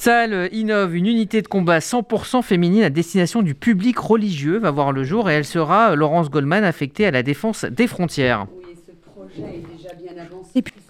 [0.00, 4.92] Tsal innove une unité de combat 100% féminine à destination du public religieux, va voir
[4.92, 8.46] le jour et elle sera, Laurence Goldman, affectée à la défense des frontières.
[8.64, 10.80] Oui, ce projet est déjà bien avancé puisque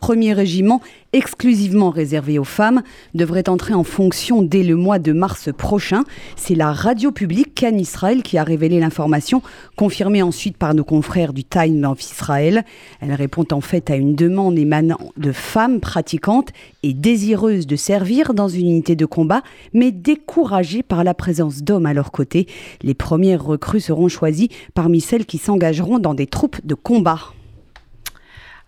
[0.00, 0.80] premier régiment
[1.12, 2.82] exclusivement réservé aux femmes,
[3.14, 6.04] devrait entrer en fonction dès le mois de mars prochain.
[6.36, 9.42] C'est la radio publique Can Israël qui a révélé l'information,
[9.76, 12.64] confirmée ensuite par nos confrères du Time of Israel.
[13.00, 16.50] Elle répond en fait à une demande émanant de femmes pratiquantes
[16.82, 21.86] et désireuses de servir dans une unité de combat, mais découragées par la présence d'hommes
[21.86, 22.46] à leur côté.
[22.82, 27.20] Les premières recrues seront choisies parmi celles qui s'engageront dans des troupes de combat.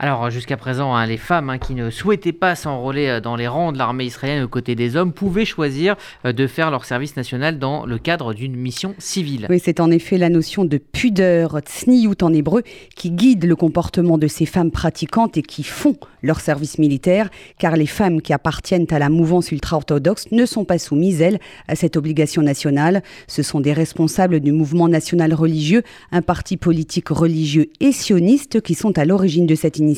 [0.04, 3.46] Alors jusqu'à présent, hein, les femmes hein, qui ne souhaitaient pas s'enrôler euh, dans les
[3.46, 5.94] rangs de l'armée israélienne aux côtés des hommes pouvaient choisir
[6.24, 9.46] euh, de faire leur service national dans le cadre d'une mission civile.
[9.48, 12.64] Oui, c'est en effet la notion de pudeur, tsniyut en hébreu,
[12.96, 17.76] qui guide le comportement de ces femmes pratiquantes et qui font leur service militaire, car
[17.76, 21.96] les femmes qui appartiennent à la mouvance ultra-orthodoxe ne sont pas soumises, elles, à cette
[21.96, 23.04] obligation nationale.
[23.28, 28.74] Ce sont des responsables du mouvement national religieux, un parti politique religieux et sioniste qui
[28.74, 29.91] sont à l'origine de cette initiative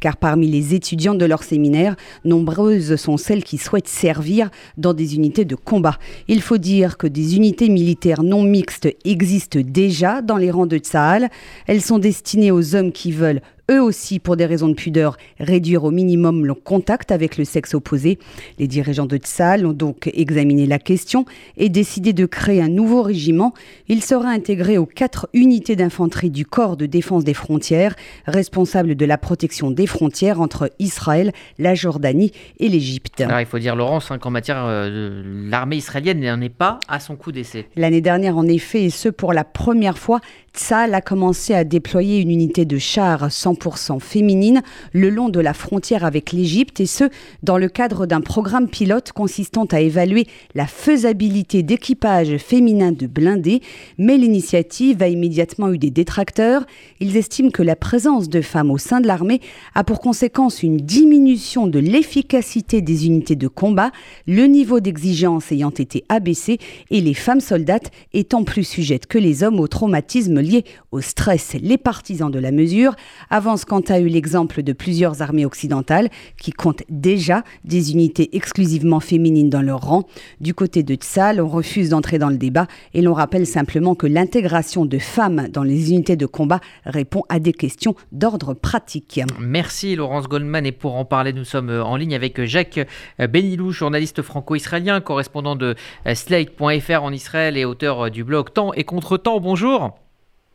[0.00, 5.14] car parmi les étudiants de leur séminaire, nombreuses sont celles qui souhaitent servir dans des
[5.14, 5.98] unités de combat.
[6.28, 10.78] Il faut dire que des unités militaires non mixtes existent déjà dans les rangs de
[10.78, 11.28] Tsahal.
[11.66, 15.84] Elles sont destinées aux hommes qui veulent eux aussi, pour des raisons de pudeur, réduire
[15.84, 18.18] au minimum le contact avec le sexe opposé.
[18.58, 23.02] Les dirigeants de Tsal ont donc examiné la question et décidé de créer un nouveau
[23.02, 23.52] régiment.
[23.88, 27.94] Il sera intégré aux quatre unités d'infanterie du corps de défense des frontières,
[28.26, 33.20] responsable de la protection des frontières entre Israël, la Jordanie et l'Égypte.
[33.20, 36.80] Alors il faut dire, Laurence, hein, qu'en matière euh, de l'armée israélienne n'en est pas
[36.88, 37.66] à son coup d'essai.
[37.76, 40.20] L'année dernière, en effet, et ce pour la première fois,
[40.54, 45.54] Tsal a commencé à déployer une unité de chars 100% féminine le long de la
[45.54, 47.04] frontière avec l'Égypte et ce,
[47.42, 53.60] dans le cadre d'un programme pilote consistant à évaluer la faisabilité d'équipage féminin de blindés.
[53.98, 56.64] Mais l'initiative a immédiatement eu des détracteurs.
[57.00, 59.40] Ils estiment que la présence de femmes au sein de l'armée
[59.74, 63.90] a pour conséquence une diminution de l'efficacité des unités de combat,
[64.26, 66.58] le niveau d'exigence ayant été abaissé
[66.90, 71.54] et les femmes soldates étant plus sujettes que les hommes au traumatisme liés au stress.
[71.60, 72.94] Les partisans de la mesure
[73.30, 76.08] avancent quant à eux l'exemple de plusieurs armées occidentales
[76.40, 80.06] qui comptent déjà des unités exclusivement féminines dans leur rang.
[80.40, 84.06] Du côté de Tsal, on refuse d'entrer dans le débat et l'on rappelle simplement que
[84.06, 89.20] l'intégration de femmes dans les unités de combat répond à des questions d'ordre pratique.
[89.40, 92.80] Merci Laurence Goldman et pour en parler, nous sommes en ligne avec Jacques
[93.18, 95.74] Benilou, journaliste franco-israélien, correspondant de
[96.12, 99.40] Slate.fr en Israël et auteur du blog Temps et Contre-temps.
[99.40, 100.07] Bonjour.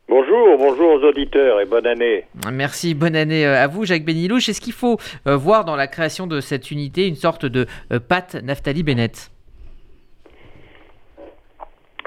[0.10, 2.26] Bonjour, bonjour aux auditeurs et bonne année.
[2.52, 4.50] Merci, bonne année euh, à vous Jacques Benilouche.
[4.50, 4.98] Est-ce qu'il faut
[5.28, 9.32] euh, voir dans la création de cette unité une sorte de euh, Pat Naftali Bennett?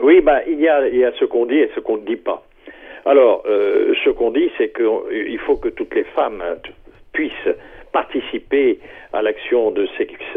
[0.03, 2.05] Oui, bah, il, y a, il y a ce qu'on dit et ce qu'on ne
[2.05, 2.47] dit pas.
[3.06, 6.43] Alors, ce qu'on dit, c'est qu'il faut que toutes les femmes
[7.12, 7.33] puissent
[7.93, 8.81] participer
[9.12, 9.87] à l'action de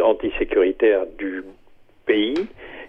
[0.03, 1.43] antisécuritaire du
[2.05, 2.35] pays,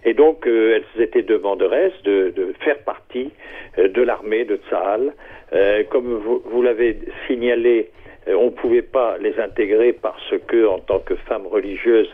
[0.03, 3.31] et donc, euh, elles étaient demanderesses de, de faire partie
[3.77, 5.13] euh, de l'armée de Tsahal.
[5.53, 6.13] Euh, comme
[6.45, 6.97] vous, l'avez
[7.27, 7.89] signalé,
[8.27, 12.09] on ne pouvait pas les intégrer parce que, en tant que femmes religieuses,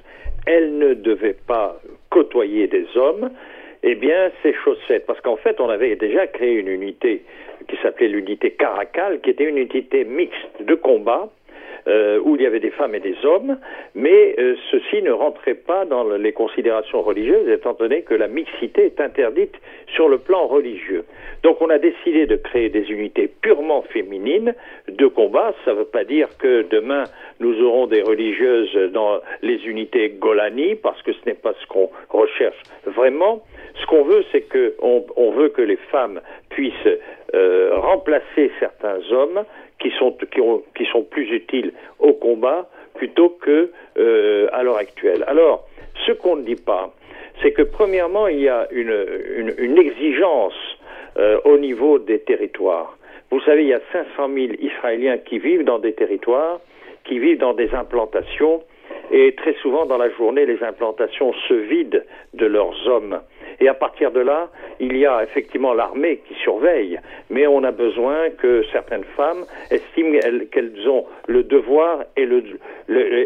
[0.45, 3.29] elles ne devaient pas côtoyer des hommes.
[3.83, 4.31] Eh bien,
[4.63, 5.05] chose faite.
[5.05, 7.23] Parce qu'en fait, on avait déjà créé une unité
[7.67, 11.29] qui s'appelait l'unité Caracal, qui était une unité mixte de combat
[11.87, 13.57] euh, où il y avait des femmes et des hommes,
[13.95, 18.85] mais euh, ceci ne rentrait pas dans les considérations religieuses, étant donné que la mixité
[18.85, 19.55] est interdite
[19.95, 21.05] sur le plan religieux.
[21.43, 24.53] Donc on a décidé de créer des unités purement féminines
[24.87, 25.53] de combat.
[25.65, 27.05] Ça ne veut pas dire que demain
[27.39, 31.89] nous aurons des religieuses dans les unités Golani, parce que ce n'est pas ce qu'on
[32.09, 33.43] recherche vraiment.
[33.79, 34.41] Ce qu'on veut, c'est
[35.37, 36.73] veut que les femmes puissent
[37.35, 39.43] euh, remplacer certains hommes
[39.79, 44.77] qui sont, qui, ont, qui sont plus utiles au combat plutôt que euh, à l'heure
[44.77, 45.23] actuelle.
[45.27, 45.67] Alors,
[46.05, 46.93] ce qu'on ne dit pas,
[47.41, 48.95] c'est que premièrement, il y a une,
[49.35, 50.55] une, une exigence
[51.17, 52.97] euh, au niveau des territoires.
[53.29, 56.59] Vous savez, il y a 500 000 Israéliens qui vivent dans des territoires,
[57.03, 58.63] qui vivent dans des implantations,
[59.11, 62.01] et très souvent dans la journée, les implantations se vident
[62.33, 63.19] de leurs hommes.
[63.59, 64.49] Et à partir de là,
[64.79, 66.99] il y a effectivement l'armée qui surveille,
[67.29, 70.19] mais on a besoin que certaines femmes estiment
[70.51, 72.27] qu'elles ont le devoir et,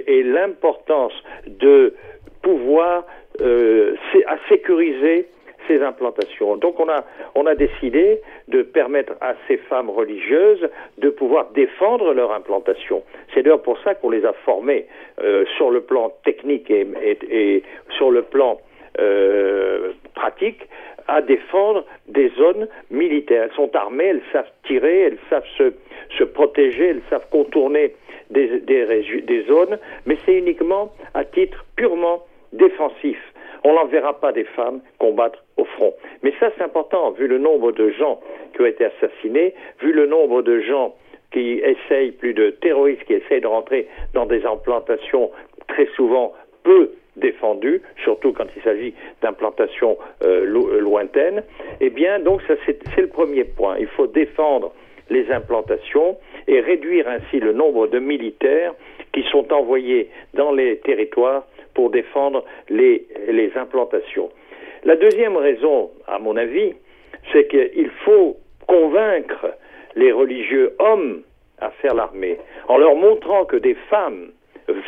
[0.07, 1.13] et l'importance
[1.47, 1.93] de
[2.41, 3.05] pouvoir
[3.41, 3.95] euh,
[4.27, 5.27] à sécuriser
[5.67, 6.57] ces implantations.
[6.57, 7.03] Donc on a,
[7.35, 10.67] on a décidé de permettre à ces femmes religieuses
[10.97, 13.03] de pouvoir défendre leur implantation.
[13.33, 14.85] C'est d'ailleurs pour ça qu'on les a formées
[15.21, 16.87] euh, sur le plan technique et,
[17.29, 17.63] et,
[17.97, 18.59] sur le plan
[18.99, 20.67] euh, pratique
[21.07, 23.43] à défendre des zones militaires.
[23.45, 25.73] Elles sont armées, elles savent tirer, elles savent se,
[26.17, 27.95] se protéger, elles savent contourner
[28.29, 33.17] des, des, des zones, mais c'est uniquement à titre purement défensif.
[33.63, 35.93] On n'enverra pas des femmes combattre au front.
[36.23, 38.19] Mais ça, c'est important, vu le nombre de gens
[38.53, 40.95] qui ont été assassinés, vu le nombre de gens
[41.31, 45.31] qui essayent, plus de terroristes qui essayent de rentrer dans des implantations
[45.67, 46.33] très souvent
[46.63, 50.45] peu défendues, surtout quand il s'agit d'implantations euh,
[50.79, 51.43] lointaines,
[51.79, 53.77] eh bien, donc, c'est le premier point.
[53.79, 54.71] Il faut défendre
[55.09, 56.17] les implantations
[56.47, 58.73] et réduire ainsi le nombre de militaires
[59.13, 61.43] qui sont envoyés dans les territoires
[61.73, 63.05] pour défendre les
[63.55, 64.29] implantations.
[64.83, 66.73] La deuxième raison, à mon avis,
[67.31, 68.37] c'est qu'il faut
[68.67, 69.53] convaincre
[69.95, 71.21] les religieux hommes
[71.59, 72.37] à faire l'armée,
[72.67, 74.31] en leur montrant que des femmes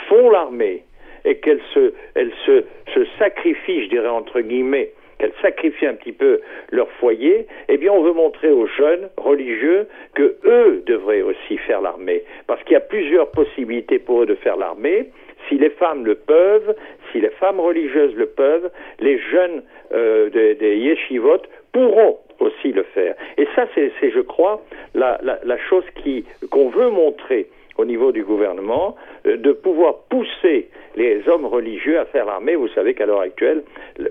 [0.07, 0.83] font l'armée
[1.25, 6.41] et qu'elles se, elles se, se je dirais entre guillemets, qu'elles sacrifient un petit peu
[6.71, 11.81] leur foyer, eh bien on veut montrer aux jeunes religieux que eux devraient aussi faire
[11.81, 15.09] l'armée, parce qu'il y a plusieurs possibilités pour eux de faire l'armée.
[15.49, 16.73] Si les femmes le peuvent,
[17.11, 19.61] si les femmes religieuses le peuvent, les jeunes
[19.93, 21.41] euh, des, des yeshivot
[21.73, 23.15] pourront aussi le faire.
[23.37, 24.61] Et ça, c'est, je crois,
[24.93, 27.47] la, la, la chose qui, qu'on veut montrer
[27.77, 28.95] au niveau du gouvernement,
[29.25, 32.55] euh, de pouvoir pousser les hommes religieux à faire l'armée.
[32.55, 33.63] Vous savez qu'à l'heure actuelle,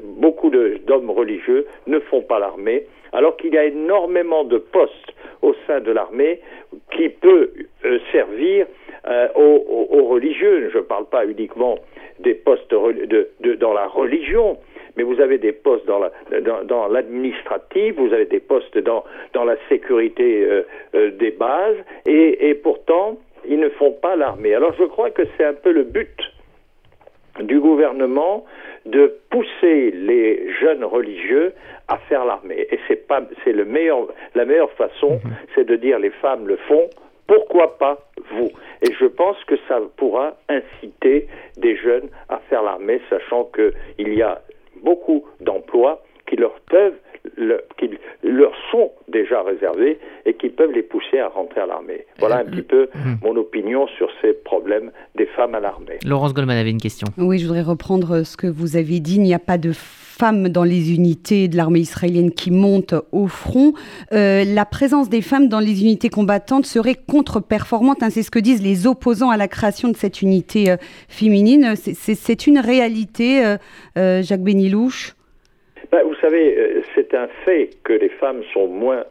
[0.02, 5.12] beaucoup d'hommes religieux ne font pas l'armée, alors qu'il y a énormément de postes
[5.42, 6.40] au sein de l'armée
[6.92, 7.50] qui peut
[7.84, 8.66] euh, servir
[9.06, 10.70] euh, aux, religieux.
[10.72, 11.78] Je ne parle pas uniquement
[12.20, 14.58] des postes dans la religion,
[14.96, 20.46] mais vous avez des postes dans, l'administratif, vous avez des postes dans, la sécurité
[20.94, 21.76] euh, des bases,
[22.06, 23.18] et pourtant,
[23.48, 24.54] ils ne font pas l'armée.
[24.54, 26.31] Alors je crois que c'est un peu le but
[27.40, 28.44] du gouvernement
[28.86, 31.52] de pousser les jeunes religieux
[31.88, 32.66] à faire l'armée.
[32.70, 35.32] Et c'est pas, c'est le meilleur, la meilleure façon, mhm.
[35.54, 36.88] c'est de dire les femmes le font,
[37.26, 37.98] pourquoi pas
[38.30, 38.50] vous?
[38.82, 44.22] Et je pense que ça pourra inciter des jeunes à faire l'armée, sachant qu'il y
[44.22, 44.42] a
[44.82, 46.96] beaucoup d'emplois qui leur peuvent
[47.78, 47.96] qui sont
[49.12, 52.06] déjà réservés et qui peuvent les pousser à rentrer à l'armée.
[52.18, 53.14] Voilà un petit peu hmm.
[53.22, 55.98] mon opinion sur ces problèmes des femmes à l'armée.
[56.04, 57.06] Laurence Goldman avait une question.
[57.18, 59.16] Oui, je voudrais reprendre ce que vous avez dit.
[59.16, 59.72] Il n'y a pas de
[60.22, 63.72] femmes dans les unités de l'armée israélienne qui montent au front.
[64.12, 68.02] Euh, la présence des femmes dans les unités combattantes serait contre-performante.
[68.02, 70.76] Hein, c'est ce que disent les opposants à la création de cette unité euh,
[71.08, 71.74] féminine.
[71.76, 73.44] C'est une réalité,
[73.96, 75.14] euh, Jacques Benilouche
[75.92, 79.04] ben, Vous savez, c'est un fait que les femmes sont moins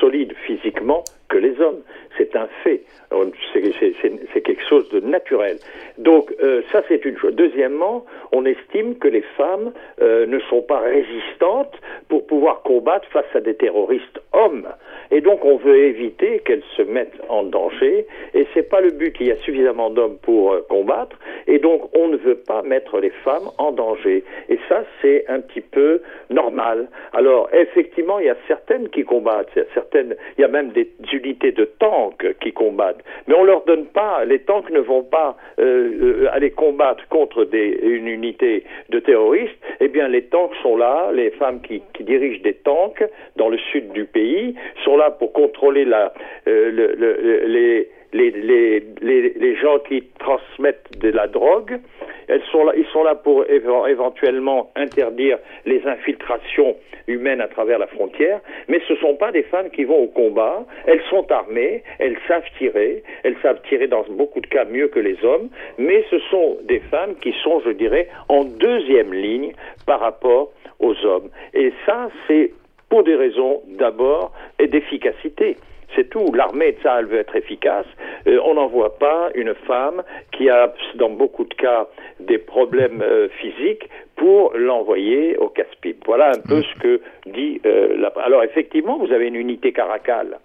[0.00, 1.82] solides physiquement que les hommes.
[2.16, 2.82] C'est un fait.
[3.10, 5.58] C'est quelque chose de naturel.
[5.98, 7.34] Donc euh, ça, c'est une chose.
[7.34, 11.74] Deuxièmement, on estime que les femmes euh, ne sont pas résistantes
[12.08, 14.68] pour pouvoir combattre face à des terroristes hommes.
[15.10, 18.06] Et donc on veut éviter qu'elles se mettent en danger.
[18.34, 19.16] Et c'est pas le but.
[19.20, 21.16] Il y a suffisamment d'hommes pour euh, combattre.
[21.46, 24.24] Et donc on ne veut pas mettre les femmes en danger.
[24.48, 26.88] Et ça, c'est un petit peu normal.
[27.12, 29.48] Alors effectivement, il y a certaines qui combattent.
[29.56, 30.16] Il y a certaines.
[30.36, 33.02] Il y a même des unités de tanks qui combattent.
[33.26, 34.24] Mais on leur donne pas.
[34.24, 35.85] Les tanks ne vont pas euh,
[36.32, 39.56] aller combattre contre des, une unité de terroristes.
[39.80, 41.10] Eh bien, les tanks sont là.
[41.12, 43.04] Les femmes qui, dirigent des tanks
[43.36, 46.12] dans le sud du pays sont là pour contrôler la,
[46.46, 51.80] euh, le, le, les, gens qui transmettent de la drogue.
[52.28, 57.86] Elles sont là, ils sont là pour éventuellement interdire les infiltrations humaines à travers la
[57.86, 60.64] frontière, mais ce ne sont pas des femmes qui vont au combat.
[60.86, 64.98] Elles sont armées, elles savent tirer, elles savent tirer dans beaucoup de cas mieux que
[64.98, 69.52] les hommes, mais ce sont des femmes qui sont, je dirais, en deuxième ligne
[69.86, 71.28] par rapport aux hommes.
[71.54, 72.52] Et ça, c'est
[72.88, 75.56] pour des raisons d'abord d'efficacité.
[75.94, 76.32] C'est tout.
[76.34, 77.86] L'armée de ça, elle veut être efficace.
[78.26, 80.02] Euh, on n'envoie pas une femme
[80.32, 81.86] qui a, dans beaucoup de cas,
[82.20, 86.02] des problèmes euh, physiques pour l'envoyer au casse-pipe.
[86.06, 88.08] Voilà un peu ce que dit euh, la...
[88.22, 90.38] Alors effectivement, vous avez une unité caracale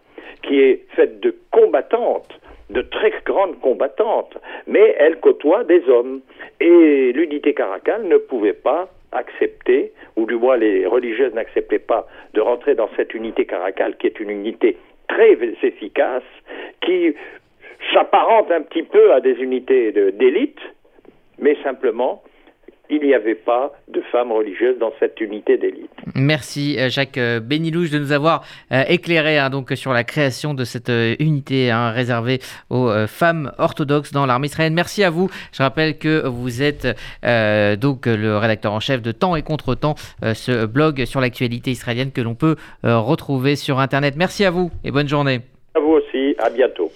[0.44, 2.40] qui est faite de combattantes
[2.72, 6.22] de très grandes combattantes, mais elle côtoie des hommes.
[6.60, 12.42] Et l'unité caracale ne pouvait pas accepter, ou du moins les religieuses n'acceptaient pas de
[12.42, 14.78] rentrer dans cette unité caracale, qui est une unité
[15.12, 16.24] très efficace,
[16.82, 17.14] qui
[17.94, 20.60] s'apparente un petit peu à des unités d'élite,
[21.40, 22.24] mais simplement,
[22.92, 25.90] il n'y avait pas de femmes religieuses dans cette unité d'élite.
[26.16, 28.44] Merci Jacques Bénilouche de nous avoir
[28.88, 34.26] éclairé hein, donc sur la création de cette unité hein, réservée aux femmes orthodoxes dans
[34.26, 34.74] l'armée israélienne.
[34.74, 35.30] Merci à vous.
[35.52, 36.88] Je rappelle que vous êtes
[37.80, 42.22] donc le rédacteur en chef de Temps et Contre-temps, ce blog sur l'actualité israélienne que
[42.22, 44.16] l'on peut retrouver sur Internet.
[44.18, 45.42] Merci à vous et bonne journée.
[45.74, 46.92] À vous aussi, à bientôt.